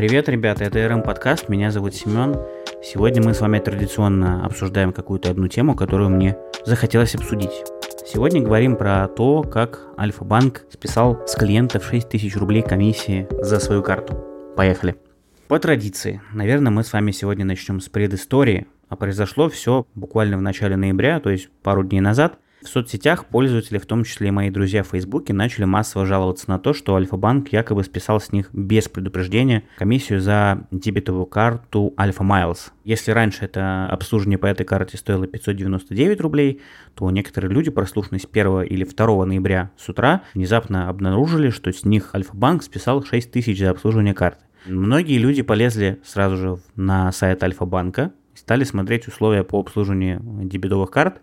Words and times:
Привет, 0.00 0.30
ребята, 0.30 0.64
это 0.64 0.88
РМ 0.88 1.02
подкаст, 1.02 1.50
меня 1.50 1.70
зовут 1.70 1.94
Семен. 1.94 2.34
Сегодня 2.82 3.22
мы 3.22 3.34
с 3.34 3.42
вами 3.42 3.58
традиционно 3.58 4.46
обсуждаем 4.46 4.94
какую-то 4.94 5.30
одну 5.30 5.46
тему, 5.46 5.76
которую 5.76 6.08
мне 6.08 6.38
захотелось 6.64 7.14
обсудить. 7.14 7.50
Сегодня 8.06 8.40
говорим 8.40 8.76
про 8.76 9.08
то, 9.08 9.42
как 9.42 9.88
Альфа-банк 9.98 10.64
списал 10.72 11.20
с 11.26 11.34
клиентов 11.34 11.84
6 11.84 12.08
тысяч 12.08 12.34
рублей 12.34 12.62
комиссии 12.62 13.28
за 13.42 13.60
свою 13.60 13.82
карту. 13.82 14.14
Поехали. 14.56 14.96
По 15.48 15.58
традиции, 15.58 16.22
наверное, 16.32 16.72
мы 16.72 16.82
с 16.82 16.94
вами 16.94 17.10
сегодня 17.10 17.44
начнем 17.44 17.78
с 17.78 17.90
предыстории, 17.90 18.68
а 18.88 18.96
произошло 18.96 19.50
все 19.50 19.86
буквально 19.94 20.38
в 20.38 20.40
начале 20.40 20.76
ноября, 20.76 21.20
то 21.20 21.28
есть 21.28 21.50
пару 21.62 21.84
дней 21.84 22.00
назад– 22.00 22.38
в 22.62 22.68
соцсетях 22.68 23.26
пользователи, 23.26 23.78
в 23.78 23.86
том 23.86 24.04
числе 24.04 24.28
и 24.28 24.30
мои 24.30 24.50
друзья 24.50 24.82
в 24.82 24.88
Фейсбуке, 24.88 25.32
начали 25.32 25.64
массово 25.64 26.06
жаловаться 26.06 26.50
на 26.50 26.58
то, 26.58 26.74
что 26.74 26.94
Альфа-банк 26.94 27.48
якобы 27.52 27.84
списал 27.84 28.20
с 28.20 28.32
них 28.32 28.50
без 28.52 28.88
предупреждения 28.88 29.64
комиссию 29.78 30.20
за 30.20 30.66
дебетовую 30.70 31.26
карту 31.26 31.94
Альфа 31.98 32.22
Miles. 32.22 32.70
Если 32.84 33.12
раньше 33.12 33.44
это 33.44 33.86
обслуживание 33.86 34.38
по 34.38 34.46
этой 34.46 34.64
карте 34.64 34.96
стоило 34.96 35.26
599 35.26 36.20
рублей, 36.20 36.60
то 36.94 37.10
некоторые 37.10 37.50
люди, 37.50 37.70
прослушанные 37.70 38.20
с 38.20 38.26
1 38.30 38.62
или 38.62 38.84
2 38.84 39.24
ноября 39.24 39.70
с 39.76 39.88
утра, 39.88 40.22
внезапно 40.34 40.88
обнаружили, 40.88 41.50
что 41.50 41.72
с 41.72 41.84
них 41.84 42.14
Альфа-банк 42.14 42.62
списал 42.62 43.02
6 43.02 43.30
тысяч 43.30 43.58
за 43.58 43.70
обслуживание 43.70 44.14
карты. 44.14 44.44
Многие 44.66 45.16
люди 45.16 45.40
полезли 45.40 46.00
сразу 46.04 46.36
же 46.36 46.58
на 46.76 47.10
сайт 47.12 47.42
Альфа-банка, 47.42 48.12
стали 48.34 48.64
смотреть 48.64 49.08
условия 49.08 49.44
по 49.44 49.60
обслуживанию 49.60 50.20
дебетовых 50.22 50.90
карт 50.90 51.20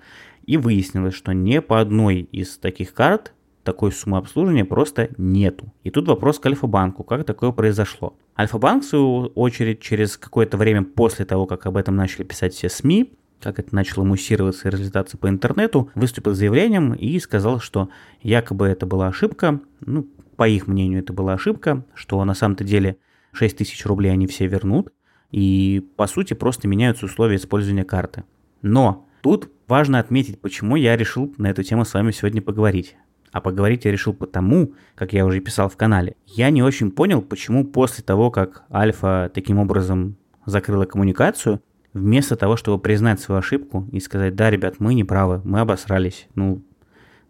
и 0.47 0.57
выяснилось, 0.57 1.13
что 1.13 1.33
ни 1.33 1.59
по 1.59 1.79
одной 1.79 2.21
из 2.21 2.57
таких 2.57 2.93
карт 2.93 3.33
такой 3.63 3.91
суммы 3.91 4.17
обслуживания 4.17 4.63
просто 4.63 5.09
нету. 5.17 5.73
И 5.83 5.91
тут 5.91 6.07
вопрос 6.07 6.39
к 6.39 6.45
Альфа-банку, 6.45 7.03
как 7.03 7.25
такое 7.25 7.51
произошло. 7.51 8.17
Альфа-банк, 8.39 8.83
в 8.83 8.87
свою 8.87 9.25
очередь, 9.35 9.81
через 9.81 10.17
какое-то 10.17 10.55
время 10.55 10.83
после 10.83 11.25
того, 11.25 11.45
как 11.45 11.65
об 11.65 11.75
этом 11.75 11.97
начали 11.97 12.23
писать 12.23 12.53
все 12.53 12.69
СМИ, 12.69 13.13
как 13.41 13.59
это 13.59 13.75
начало 13.75 14.05
муссироваться 14.05 14.67
и 14.67 14.71
разлетаться 14.71 15.17
по 15.17 15.27
интернету, 15.27 15.91
выступил 15.95 16.33
с 16.33 16.37
заявлением 16.37 16.93
и 16.93 17.19
сказал, 17.19 17.59
что 17.59 17.89
якобы 18.21 18.67
это 18.67 18.85
была 18.85 19.07
ошибка, 19.07 19.59
ну, 19.81 20.07
по 20.37 20.47
их 20.47 20.67
мнению, 20.67 21.01
это 21.01 21.11
была 21.11 21.33
ошибка, 21.33 21.83
что 21.93 22.23
на 22.23 22.33
самом-то 22.33 22.63
деле 22.63 22.97
6 23.33 23.57
тысяч 23.57 23.85
рублей 23.85 24.13
они 24.13 24.27
все 24.27 24.47
вернут, 24.47 24.93
и 25.29 25.85
по 25.97 26.07
сути 26.07 26.33
просто 26.33 26.69
меняются 26.69 27.05
условия 27.05 27.35
использования 27.35 27.83
карты. 27.83 28.23
Но 28.61 29.06
Тут 29.21 29.49
важно 29.67 29.99
отметить, 29.99 30.39
почему 30.39 30.75
я 30.75 30.95
решил 30.95 31.33
на 31.37 31.49
эту 31.49 31.63
тему 31.63 31.85
с 31.85 31.93
вами 31.93 32.11
сегодня 32.11 32.41
поговорить. 32.41 32.95
А 33.31 33.41
поговорить 33.41 33.85
я 33.85 33.91
решил 33.91 34.13
потому, 34.13 34.73
как 34.95 35.13
я 35.13 35.25
уже 35.25 35.41
писал 35.41 35.69
в 35.69 35.77
канале. 35.77 36.15
Я 36.25 36.49
не 36.49 36.63
очень 36.63 36.91
понял, 36.91 37.21
почему 37.21 37.65
после 37.65 38.03
того, 38.03 38.31
как 38.31 38.63
Альфа 38.71 39.29
таким 39.33 39.59
образом 39.59 40.17
закрыла 40.45 40.85
коммуникацию, 40.85 41.61
вместо 41.93 42.35
того, 42.35 42.55
чтобы 42.55 42.81
признать 42.81 43.19
свою 43.19 43.39
ошибку 43.39 43.87
и 43.91 43.99
сказать, 43.99 44.35
да, 44.35 44.49
ребят, 44.49 44.75
мы 44.79 44.93
не 44.93 45.03
правы, 45.03 45.41
мы 45.43 45.59
обосрались, 45.59 46.27
ну, 46.35 46.63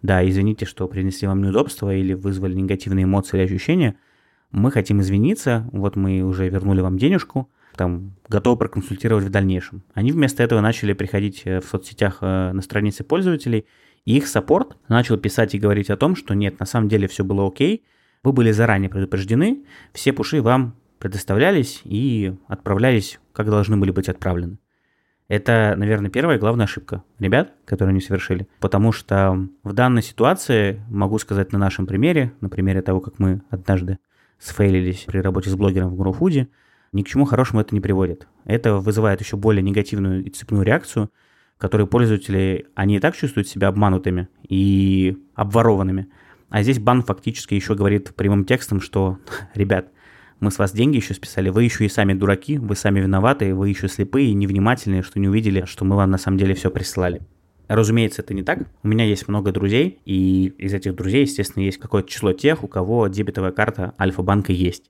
да, 0.01 0.27
извините, 0.27 0.65
что 0.65 0.87
принесли 0.87 1.27
вам 1.27 1.41
неудобства 1.41 1.93
или 1.93 2.13
вызвали 2.13 2.53
негативные 2.53 3.05
эмоции 3.05 3.37
или 3.37 3.45
ощущения, 3.45 3.97
мы 4.51 4.71
хотим 4.71 5.01
извиниться, 5.01 5.67
вот 5.71 5.95
мы 5.95 6.21
уже 6.21 6.47
вернули 6.49 6.81
вам 6.81 6.97
денежку, 6.97 7.49
там 7.77 8.15
готовы 8.27 8.57
проконсультировать 8.57 9.25
в 9.25 9.29
дальнейшем. 9.29 9.83
Они 9.93 10.11
вместо 10.11 10.43
этого 10.43 10.59
начали 10.59 10.93
приходить 10.93 11.43
э, 11.45 11.61
в 11.61 11.65
соцсетях 11.65 12.17
э, 12.21 12.51
на 12.51 12.61
страницы 12.61 13.03
пользователей, 13.03 13.65
и 14.05 14.17
их 14.17 14.27
саппорт 14.27 14.77
начал 14.89 15.17
писать 15.17 15.55
и 15.55 15.59
говорить 15.59 15.89
о 15.89 15.97
том, 15.97 16.15
что 16.15 16.33
нет, 16.33 16.59
на 16.59 16.65
самом 16.65 16.89
деле 16.89 17.07
все 17.07 17.23
было 17.23 17.47
окей, 17.47 17.85
вы 18.23 18.33
были 18.33 18.51
заранее 18.51 18.89
предупреждены, 18.89 19.63
все 19.93 20.11
пуши 20.11 20.41
вам 20.41 20.75
предоставлялись 20.99 21.81
и 21.85 22.33
отправлялись, 22.47 23.19
как 23.31 23.49
должны 23.49 23.77
были 23.77 23.91
быть 23.91 24.09
отправлены. 24.09 24.57
Это, 25.27 25.75
наверное, 25.77 26.09
первая 26.09 26.39
главная 26.39 26.65
ошибка 26.65 27.03
ребят, 27.19 27.53
которые 27.65 27.91
они 27.91 28.01
совершили. 28.01 28.47
Потому 28.61 28.93
что 28.93 29.47
в 29.63 29.73
данной 29.73 30.01
ситуации, 30.01 30.81
могу 30.89 31.19
сказать 31.19 31.51
на 31.51 31.59
нашем 31.59 31.85
примере, 31.85 32.31
на 32.39 32.49
примере 32.49 32.81
того, 32.81 33.01
как 33.01 33.19
мы 33.19 33.41
однажды 33.49 33.99
сфейлились 34.39 35.03
при 35.05 35.19
работе 35.19 35.49
с 35.49 35.55
блогером 35.55 35.95
в 35.95 36.01
GrowFood, 36.01 36.47
ни 36.91 37.03
к 37.03 37.07
чему 37.07 37.25
хорошему 37.25 37.61
это 37.61 37.73
не 37.73 37.81
приводит. 37.81 38.27
Это 38.45 38.75
вызывает 38.75 39.21
еще 39.21 39.37
более 39.37 39.63
негативную 39.63 40.23
и 40.23 40.29
цепную 40.29 40.63
реакцию, 40.63 41.11
в 41.57 41.59
которой 41.59 41.87
пользователи, 41.87 42.67
они 42.75 42.97
и 42.97 42.99
так 42.99 43.15
чувствуют 43.15 43.47
себя 43.47 43.67
обманутыми 43.67 44.29
и 44.47 45.17
обворованными. 45.35 46.07
А 46.49 46.63
здесь 46.63 46.79
бан 46.79 47.01
фактически 47.01 47.55
еще 47.55 47.75
говорит 47.75 48.15
прямым 48.15 48.45
текстом, 48.45 48.79
что, 48.79 49.17
ребят, 49.53 49.91
мы 50.39 50.51
с 50.51 50.59
вас 50.59 50.71
деньги 50.71 50.97
еще 50.97 51.13
списали, 51.13 51.49
вы 51.49 51.63
еще 51.63 51.85
и 51.85 51.89
сами 51.89 52.13
дураки, 52.13 52.59
вы 52.59 52.75
сами 52.75 52.99
виноваты, 52.99 53.55
вы 53.55 53.69
еще 53.69 53.87
слепые 53.87 54.27
и 54.27 54.33
невнимательные, 54.35 55.01
что 55.01 55.19
не 55.19 55.27
увидели, 55.27 55.65
что 55.65 55.83
мы 55.83 55.95
вам 55.95 56.11
на 56.11 56.17
самом 56.17 56.37
деле 56.37 56.53
все 56.53 56.69
присылали. 56.69 57.21
Разумеется, 57.67 58.21
это 58.21 58.33
не 58.33 58.43
так. 58.43 58.59
У 58.83 58.87
меня 58.87 59.03
есть 59.03 59.27
много 59.27 59.51
друзей, 59.51 59.99
и 60.05 60.53
из 60.57 60.73
этих 60.73 60.95
друзей, 60.95 61.21
естественно, 61.21 61.63
есть 61.63 61.79
какое-то 61.79 62.09
число 62.09 62.31
тех, 62.33 62.63
у 62.63 62.67
кого 62.67 63.07
дебетовая 63.07 63.51
карта 63.51 63.93
Альфа-банка 63.99 64.53
есть. 64.53 64.89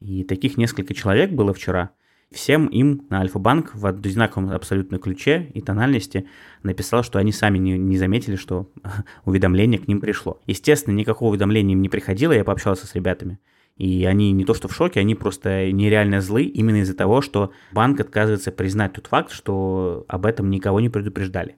И 0.00 0.24
таких 0.24 0.56
несколько 0.56 0.94
человек 0.94 1.30
было 1.32 1.52
вчера. 1.52 1.90
Всем 2.30 2.66
им 2.66 3.06
на 3.08 3.20
Альфа-банк 3.20 3.74
в 3.74 3.86
одинаковом 3.86 4.50
абсолютно 4.50 4.98
ключе 4.98 5.50
и 5.54 5.62
тональности 5.62 6.28
написал, 6.62 7.02
что 7.02 7.18
они 7.18 7.32
сами 7.32 7.56
не, 7.56 7.78
не 7.78 7.96
заметили, 7.96 8.36
что 8.36 8.70
уведомление 9.24 9.80
к 9.80 9.88
ним 9.88 10.00
пришло. 10.00 10.38
Естественно, 10.46 10.94
никакого 10.94 11.30
уведомления 11.30 11.72
им 11.72 11.80
не 11.80 11.88
приходило, 11.88 12.32
я 12.32 12.44
пообщался 12.44 12.86
с 12.86 12.94
ребятами. 12.94 13.38
И 13.76 14.04
они 14.04 14.32
не 14.32 14.44
то 14.44 14.54
что 14.54 14.68
в 14.68 14.74
шоке, 14.74 15.00
они 15.00 15.14
просто 15.14 15.70
нереально 15.72 16.20
злы 16.20 16.42
именно 16.42 16.82
из-за 16.82 16.94
того, 16.94 17.22
что 17.22 17.52
банк 17.72 18.00
отказывается 18.00 18.52
признать 18.52 18.92
тот 18.92 19.06
факт, 19.06 19.30
что 19.32 20.04
об 20.08 20.26
этом 20.26 20.50
никого 20.50 20.80
не 20.80 20.90
предупреждали. 20.90 21.56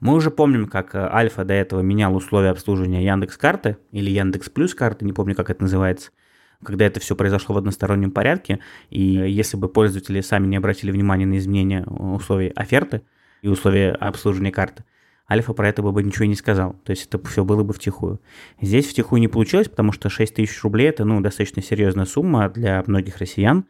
Мы 0.00 0.14
уже 0.14 0.30
помним, 0.30 0.66
как 0.66 0.94
Альфа 0.94 1.44
до 1.44 1.54
этого 1.54 1.80
менял 1.80 2.14
условия 2.16 2.50
обслуживания 2.50 3.04
Яндекс 3.04 3.36
карты 3.36 3.76
или 3.92 4.10
Яндекс 4.10 4.48
Плюс 4.48 4.74
карты, 4.74 5.04
не 5.04 5.12
помню, 5.12 5.36
как 5.36 5.50
это 5.50 5.62
называется– 5.62 6.10
когда 6.64 6.86
это 6.86 7.00
все 7.00 7.14
произошло 7.14 7.54
в 7.54 7.58
одностороннем 7.58 8.10
порядке, 8.10 8.60
и 8.90 9.02
если 9.02 9.56
бы 9.56 9.68
пользователи 9.68 10.20
сами 10.20 10.46
не 10.46 10.56
обратили 10.56 10.90
внимания 10.90 11.26
на 11.26 11.38
изменения 11.38 11.84
условий 11.84 12.48
оферты 12.48 13.02
и 13.42 13.48
условия 13.48 13.92
обслуживания 13.92 14.50
карты, 14.50 14.84
Альфа 15.30 15.52
про 15.52 15.68
это 15.68 15.82
бы 15.82 16.02
ничего 16.02 16.24
и 16.24 16.28
не 16.28 16.34
сказал. 16.34 16.74
То 16.84 16.90
есть 16.90 17.06
это 17.06 17.18
все 17.26 17.44
было 17.44 17.62
бы 17.62 17.74
втихую. 17.74 18.18
Здесь 18.62 18.86
втихую 18.86 19.20
не 19.20 19.28
получилось, 19.28 19.68
потому 19.68 19.92
что 19.92 20.08
6 20.08 20.34
тысяч 20.34 20.62
рублей– 20.62 20.88
это 20.88 21.04
ну, 21.04 21.20
достаточно 21.20 21.60
серьезная 21.60 22.06
сумма 22.06 22.48
для 22.48 22.82
многих 22.86 23.18
россиян, 23.18 23.66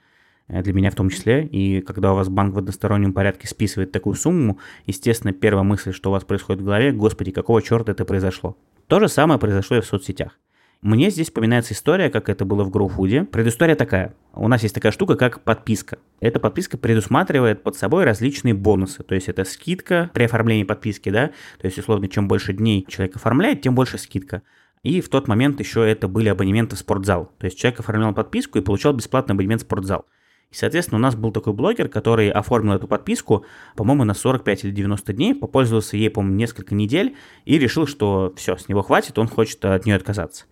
э, 0.46 0.62
для 0.62 0.72
меня 0.72 0.92
в 0.92 0.94
том 0.94 1.10
числе. 1.10 1.44
И 1.46 1.80
когда 1.80 2.12
у 2.12 2.14
вас 2.14 2.28
банк 2.28 2.54
в 2.54 2.58
одностороннем 2.58 3.12
порядке 3.12 3.48
списывает 3.48 3.90
такую 3.90 4.14
сумму, 4.14 4.60
естественно, 4.86 5.32
первая 5.32 5.64
мысль, 5.64 5.92
что 5.92 6.10
у 6.10 6.12
вас 6.12 6.22
происходит 6.22 6.62
в 6.62 6.64
голове– 6.64 6.92
господи, 6.92 7.32
какого 7.32 7.60
черта 7.60 7.90
это 7.90 8.04
произошло? 8.04 8.56
То 8.86 9.00
же 9.00 9.08
самое 9.08 9.40
произошло 9.40 9.78
и 9.78 9.80
в 9.80 9.84
соцсетях. 9.84 10.38
Мне 10.80 11.10
здесь 11.10 11.26
вспоминается 11.26 11.74
история, 11.74 12.08
как 12.08 12.28
это 12.28 12.44
было 12.44 12.62
в 12.62 12.70
GrowFood. 12.70 13.26
Предыстория 13.26 13.74
такая. 13.74 14.14
У 14.32 14.46
нас 14.46 14.62
есть 14.62 14.76
такая 14.76 14.92
штука, 14.92 15.16
как 15.16 15.40
подписка. 15.40 15.98
Эта 16.20 16.38
подписка 16.38 16.78
предусматривает 16.78 17.64
под 17.64 17.74
собой 17.74 18.04
различные 18.04 18.54
бонусы. 18.54 19.02
То 19.02 19.16
есть 19.16 19.28
это 19.28 19.42
скидка 19.42 20.08
при 20.14 20.22
оформлении 20.22 20.62
подписки, 20.62 21.10
да. 21.10 21.32
То 21.58 21.66
есть, 21.66 21.78
условно, 21.78 22.06
чем 22.06 22.28
больше 22.28 22.52
дней 22.52 22.86
человек 22.88 23.16
оформляет, 23.16 23.60
тем 23.60 23.74
больше 23.74 23.98
скидка. 23.98 24.42
И 24.84 25.00
в 25.00 25.08
тот 25.08 25.26
момент 25.26 25.58
еще 25.58 25.84
это 25.84 26.06
были 26.06 26.28
абонементы 26.28 26.76
в 26.76 26.78
спортзал. 26.78 27.32
То 27.38 27.46
есть 27.46 27.58
человек 27.58 27.80
оформлял 27.80 28.14
подписку 28.14 28.58
и 28.58 28.62
получал 28.62 28.92
бесплатный 28.92 29.34
абонемент 29.34 29.62
в 29.62 29.64
спортзал. 29.64 30.06
И, 30.52 30.54
соответственно, 30.54 30.98
у 30.98 31.02
нас 31.02 31.16
был 31.16 31.32
такой 31.32 31.54
блогер, 31.54 31.88
который 31.88 32.30
оформил 32.30 32.74
эту 32.74 32.86
подписку, 32.86 33.44
по-моему, 33.74 34.04
на 34.04 34.14
45 34.14 34.64
или 34.64 34.70
90 34.70 35.12
дней, 35.12 35.34
попользовался 35.34 35.96
ей, 35.96 36.08
по-моему, 36.08 36.36
несколько 36.36 36.76
недель 36.76 37.16
и 37.44 37.58
решил, 37.58 37.88
что 37.88 38.32
все, 38.36 38.56
с 38.56 38.68
него 38.68 38.82
хватит, 38.82 39.18
он 39.18 39.26
хочет 39.26 39.62
от 39.64 39.84
нее 39.84 39.96
отказаться. 39.96 40.46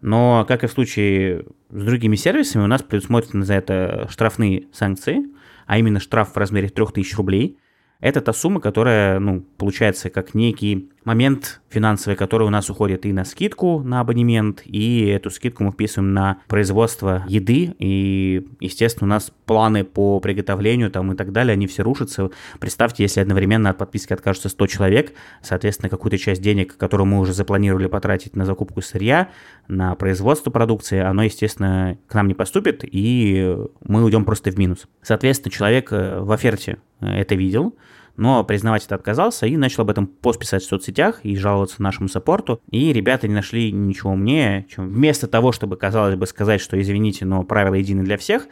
Но, 0.00 0.44
как 0.48 0.64
и 0.64 0.66
в 0.66 0.70
случае 0.70 1.44
с 1.70 1.84
другими 1.84 2.16
сервисами, 2.16 2.62
у 2.62 2.66
нас 2.66 2.82
предусмотрены 2.82 3.44
за 3.44 3.54
это 3.54 4.08
штрафные 4.10 4.68
санкции, 4.72 5.26
а 5.66 5.78
именно 5.78 6.00
штраф 6.00 6.32
в 6.32 6.36
размере 6.36 6.68
3000 6.68 7.14
рублей. 7.16 7.58
Это 8.00 8.22
та 8.22 8.32
сумма, 8.32 8.60
которая, 8.60 9.18
ну, 9.18 9.42
получается 9.58 10.08
как 10.08 10.34
некий 10.34 10.90
момент 11.04 11.60
финансовый, 11.68 12.14
который 12.14 12.46
у 12.46 12.50
нас 12.50 12.68
уходит 12.68 13.06
и 13.06 13.12
на 13.12 13.24
скидку 13.24 13.82
на 13.82 14.00
абонемент, 14.00 14.62
и 14.64 15.06
эту 15.06 15.30
скидку 15.30 15.64
мы 15.64 15.72
вписываем 15.72 16.12
на 16.12 16.38
производство 16.48 17.24
еды, 17.28 17.74
и, 17.78 18.46
естественно, 18.60 19.06
у 19.06 19.10
нас 19.10 19.32
планы 19.46 19.84
по 19.84 20.20
приготовлению 20.20 20.90
там 20.90 21.12
и 21.12 21.16
так 21.16 21.32
далее, 21.32 21.54
они 21.54 21.66
все 21.66 21.82
рушатся. 21.82 22.30
Представьте, 22.58 23.02
если 23.02 23.20
одновременно 23.20 23.70
от 23.70 23.78
подписки 23.78 24.12
откажутся 24.12 24.48
100 24.48 24.66
человек, 24.66 25.12
соответственно, 25.42 25.88
какую-то 25.88 26.18
часть 26.18 26.42
денег, 26.42 26.76
которую 26.76 27.06
мы 27.06 27.20
уже 27.20 27.32
запланировали 27.32 27.86
потратить 27.86 28.36
на 28.36 28.44
закупку 28.44 28.82
сырья, 28.82 29.30
на 29.68 29.94
производство 29.94 30.50
продукции, 30.50 30.98
оно, 30.98 31.22
естественно, 31.22 31.98
к 32.08 32.14
нам 32.14 32.28
не 32.28 32.34
поступит, 32.34 32.80
и 32.82 33.56
мы 33.84 34.04
уйдем 34.04 34.24
просто 34.24 34.50
в 34.50 34.58
минус. 34.58 34.86
Соответственно, 35.02 35.52
человек 35.52 35.92
э, 35.92 36.20
в 36.20 36.30
оферте 36.32 36.78
э, 37.00 37.06
это 37.06 37.34
видел, 37.34 37.74
но 38.20 38.44
признавать 38.44 38.84
это 38.84 38.94
отказался 38.94 39.46
и 39.46 39.56
начал 39.56 39.82
об 39.82 39.90
этом 39.90 40.06
пост 40.06 40.38
писать 40.38 40.62
в 40.62 40.66
соцсетях 40.66 41.20
и 41.22 41.36
жаловаться 41.36 41.82
нашему 41.82 42.06
саппорту. 42.06 42.60
И 42.70 42.92
ребята 42.92 43.26
не 43.26 43.34
нашли 43.34 43.72
ничего 43.72 44.12
умнее, 44.12 44.66
чем 44.68 44.90
вместо 44.90 45.26
того, 45.26 45.52
чтобы, 45.52 45.78
казалось 45.78 46.16
бы, 46.16 46.26
сказать, 46.26 46.60
что 46.60 46.78
извините, 46.78 47.24
но 47.24 47.44
правила 47.44 47.74
едины 47.74 48.02
для 48.02 48.18
всех, 48.18 48.46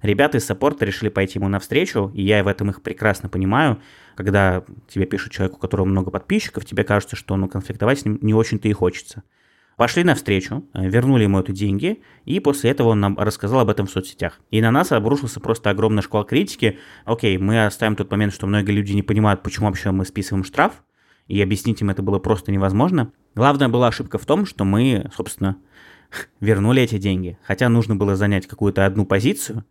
ребята 0.00 0.38
из 0.38 0.46
саппорта 0.46 0.86
решили 0.86 1.10
пойти 1.10 1.38
ему 1.38 1.48
навстречу, 1.48 2.10
и 2.14 2.22
я 2.22 2.42
в 2.42 2.46
этом 2.46 2.70
их 2.70 2.80
прекрасно 2.80 3.28
понимаю. 3.28 3.82
Когда 4.14 4.64
тебе 4.88 5.04
пишет 5.04 5.32
человек, 5.32 5.56
у 5.56 5.60
которого 5.60 5.84
много 5.84 6.10
подписчиков, 6.10 6.64
тебе 6.64 6.84
кажется, 6.84 7.14
что 7.14 7.36
ну, 7.36 7.46
конфликтовать 7.46 8.00
с 8.00 8.04
ним 8.06 8.18
не 8.22 8.32
очень-то 8.32 8.68
и 8.68 8.72
хочется. 8.72 9.22
Пошли 9.80 10.04
навстречу, 10.04 10.68
э, 10.74 10.90
вернули 10.90 11.22
ему 11.22 11.40
эти 11.40 11.52
деньги, 11.52 12.02
и 12.26 12.38
после 12.38 12.70
этого 12.70 12.88
он 12.88 13.00
нам 13.00 13.16
рассказал 13.18 13.60
об 13.60 13.70
этом 13.70 13.86
в 13.86 13.90
соцсетях. 13.90 14.38
И 14.50 14.60
на 14.60 14.70
нас 14.70 14.92
обрушился 14.92 15.40
просто 15.40 15.70
огромный 15.70 16.02
шквал 16.02 16.26
критики. 16.26 16.78
Окей, 17.06 17.38
мы 17.38 17.64
оставим 17.64 17.96
тот 17.96 18.10
момент, 18.10 18.34
что 18.34 18.46
многие 18.46 18.72
люди 18.72 18.92
не 18.92 19.00
понимают, 19.00 19.42
почему 19.42 19.68
вообще 19.68 19.90
мы 19.90 20.04
списываем 20.04 20.44
штраф, 20.44 20.82
и 21.28 21.40
объяснить 21.40 21.80
им 21.80 21.88
это 21.88 22.02
было 22.02 22.18
просто 22.18 22.52
невозможно. 22.52 23.10
Главная 23.34 23.70
была 23.70 23.88
ошибка 23.88 24.18
в 24.18 24.26
том, 24.26 24.44
что 24.44 24.66
мы, 24.66 25.10
собственно, 25.16 25.56
вернули 26.40 26.82
эти 26.82 26.98
деньги. 26.98 27.38
Хотя 27.42 27.70
нужно 27.70 27.96
было 27.96 28.16
занять 28.16 28.46
какую-то 28.46 28.84
одну 28.84 29.06
позицию 29.06 29.64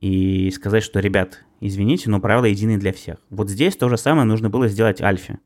и 0.00 0.50
сказать, 0.50 0.82
что, 0.82 0.98
ребят, 0.98 1.44
извините, 1.60 2.10
но 2.10 2.18
правила 2.18 2.46
едины 2.46 2.76
для 2.76 2.92
всех. 2.92 3.18
Вот 3.30 3.48
здесь 3.48 3.76
то 3.76 3.88
же 3.88 3.98
самое 3.98 4.26
нужно 4.26 4.50
было 4.50 4.66
сделать 4.66 5.00
Альфе 5.00 5.38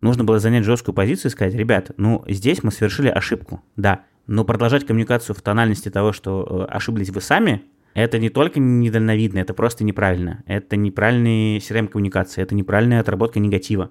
нужно 0.00 0.24
было 0.24 0.38
занять 0.38 0.64
жесткую 0.64 0.94
позицию 0.94 1.30
и 1.30 1.32
сказать, 1.32 1.54
ребята, 1.54 1.94
ну 1.96 2.24
здесь 2.28 2.62
мы 2.62 2.70
совершили 2.70 3.08
ошибку, 3.08 3.62
да, 3.76 4.04
но 4.26 4.44
продолжать 4.44 4.86
коммуникацию 4.86 5.34
в 5.34 5.42
тональности 5.42 5.90
того, 5.90 6.12
что 6.12 6.66
э, 6.68 6.72
ошиблись 6.72 7.10
вы 7.10 7.20
сами, 7.20 7.62
это 7.94 8.18
не 8.18 8.28
только 8.28 8.60
недальновидно, 8.60 9.38
это 9.38 9.54
просто 9.54 9.82
неправильно. 9.82 10.44
Это 10.46 10.76
неправильная 10.76 11.58
CRM-коммуникация, 11.58 12.42
это 12.42 12.54
неправильная 12.54 13.00
отработка 13.00 13.40
негатива. 13.40 13.90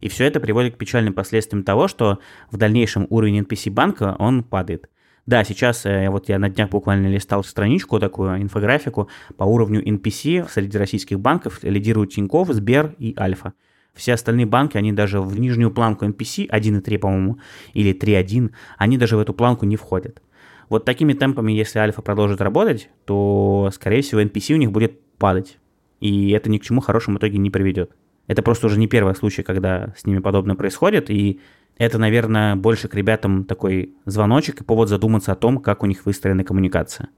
И 0.00 0.08
все 0.08 0.24
это 0.24 0.40
приводит 0.40 0.76
к 0.76 0.78
печальным 0.78 1.12
последствиям 1.12 1.62
того, 1.62 1.88
что 1.88 2.18
в 2.50 2.56
дальнейшем 2.56 3.06
уровень 3.10 3.40
NPC 3.40 3.70
банка, 3.70 4.14
он 4.18 4.42
падает. 4.42 4.88
Да, 5.26 5.42
сейчас 5.42 5.84
э, 5.84 6.08
вот 6.08 6.28
я 6.28 6.38
на 6.38 6.48
днях 6.48 6.70
буквально 6.70 7.08
листал 7.08 7.42
страничку, 7.42 7.98
такую 7.98 8.40
инфографику 8.40 9.10
по 9.36 9.44
уровню 9.44 9.82
NPC 9.82 10.48
среди 10.48 10.78
российских 10.78 11.18
банков 11.18 11.58
лидируют 11.62 12.12
Тинькофф, 12.12 12.48
Сбер 12.50 12.94
и 12.98 13.14
Альфа. 13.18 13.52
Все 13.96 14.12
остальные 14.12 14.46
банки, 14.46 14.76
они 14.76 14.92
даже 14.92 15.20
в 15.20 15.38
нижнюю 15.40 15.70
планку 15.70 16.04
NPC 16.04 16.48
1.3, 16.48 16.98
по-моему, 16.98 17.38
или 17.72 17.92
3.1, 17.92 18.52
они 18.78 18.98
даже 18.98 19.16
в 19.16 19.20
эту 19.20 19.32
планку 19.32 19.64
не 19.66 19.76
входят. 19.76 20.22
Вот 20.68 20.84
такими 20.84 21.12
темпами, 21.12 21.52
если 21.52 21.78
альфа 21.78 22.02
продолжит 22.02 22.40
работать, 22.40 22.90
то, 23.04 23.70
скорее 23.72 24.02
всего, 24.02 24.20
NPC 24.20 24.54
у 24.54 24.58
них 24.58 24.70
будет 24.70 25.00
падать. 25.18 25.58
И 26.00 26.30
это 26.30 26.50
ни 26.50 26.58
к 26.58 26.62
чему 26.62 26.80
хорошему 26.80 27.18
итоге 27.18 27.38
не 27.38 27.50
приведет. 27.50 27.92
Это 28.26 28.42
просто 28.42 28.66
уже 28.66 28.78
не 28.78 28.88
первый 28.88 29.14
случай, 29.14 29.42
когда 29.42 29.94
с 29.96 30.04
ними 30.04 30.18
подобное 30.18 30.56
происходит, 30.56 31.10
и 31.10 31.40
это, 31.78 31.98
наверное, 31.98 32.56
больше 32.56 32.88
к 32.88 32.94
ребятам 32.94 33.44
такой 33.44 33.94
звоночек 34.04 34.60
и 34.60 34.64
повод 34.64 34.88
задуматься 34.88 35.32
о 35.32 35.36
том, 35.36 35.58
как 35.58 35.82
у 35.82 35.86
них 35.86 36.06
выстроена 36.06 36.42
коммуникация. 36.42 37.08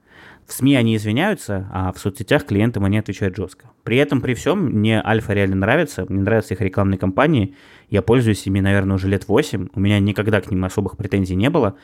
В 0.46 0.52
СМИ 0.52 0.76
они 0.76 0.96
извиняются, 0.96 1.68
а 1.72 1.92
в 1.92 1.98
соцсетях 1.98 2.46
клиентам 2.46 2.84
они 2.84 2.98
отвечают 2.98 3.36
жестко. 3.36 3.70
При 3.84 3.98
этом, 3.98 4.20
при 4.20 4.34
всем, 4.34 4.64
мне 4.64 5.02
Альфа 5.04 5.34
реально 5.34 5.56
нравится, 5.56 6.06
мне 6.08 6.22
нравятся 6.22 6.54
их 6.54 6.60
рекламные 6.62 6.98
кампании, 6.98 7.54
я 7.90 8.00
пользуюсь 8.00 8.46
ими, 8.46 8.60
наверное, 8.60 8.96
уже 8.96 9.08
лет 9.08 9.28
8, 9.28 9.68
у 9.74 9.80
меня 9.80 9.98
никогда 9.98 10.40
к 10.40 10.50
ним 10.50 10.64
особых 10.64 10.96
претензий 10.96 11.36
не 11.36 11.50
было, 11.50 11.76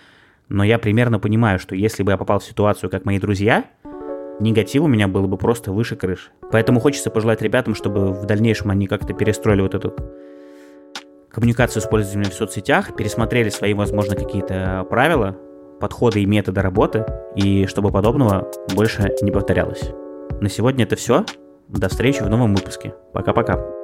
но 0.49 0.65
я 0.65 0.79
примерно 0.79 1.19
понимаю, 1.19 1.59
что 1.59 1.75
если 1.75 2.03
бы 2.03 2.13
я 2.13 2.17
попал 2.17 2.39
в 2.39 2.45
ситуацию, 2.45 2.91
как 2.91 3.05
мои 3.05 3.19
друзья, 3.19 3.65
негатив 4.41 4.83
у 4.83 4.87
меня 4.87 5.09
было 5.09 5.27
бы 5.27 5.37
просто 5.37 5.73
выше 5.73 5.97
крыши. 5.97 6.31
Поэтому 6.51 6.81
хочется 6.81 7.11
пожелать 7.11 7.43
ребятам, 7.43 7.75
чтобы 7.75 8.13
в 8.13 8.25
дальнейшем 8.27 8.71
они 8.71 8.87
как-то 8.87 9.13
перестроили 9.13 9.61
вот 9.61 9.75
эту 9.75 9.95
коммуникацию 11.31 11.83
с 11.83 11.87
пользователями 11.87 12.31
в 12.31 12.35
соцсетях, 12.35 12.95
пересмотрели 12.97 13.49
свои, 13.49 13.75
возможно, 13.75 14.15
какие-то 14.15 14.87
правила, 14.89 15.37
подходы 15.81 16.21
и 16.21 16.27
методы 16.27 16.63
работы, 16.63 17.05
и 17.37 17.67
чтобы 17.67 17.91
подобного 17.91 18.51
больше 18.75 19.15
не 19.23 19.31
повторялось. 19.31 19.91
На 20.41 20.49
сегодня 20.49 20.85
это 20.85 20.97
все. 20.97 21.25
До 21.69 21.89
встречи 21.89 22.23
в 22.23 22.29
новом 22.29 22.55
выпуске. 22.55 22.95
Пока-пока. 23.13 23.84